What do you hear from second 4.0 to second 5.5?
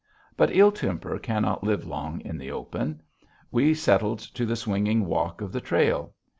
to the swinging walk